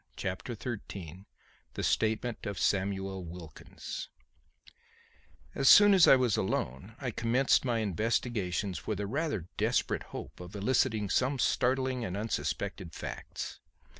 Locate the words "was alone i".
6.15-7.11